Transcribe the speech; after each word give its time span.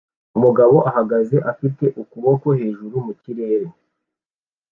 Umugabo 0.37 0.75
ahagaze 0.89 1.35
afite 1.51 1.85
ukuboko 2.01 2.47
hejuru 2.59 2.95
mu 3.05 3.13
kirere 3.21 3.67